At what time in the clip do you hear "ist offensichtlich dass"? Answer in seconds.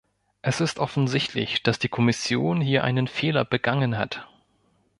0.61-1.77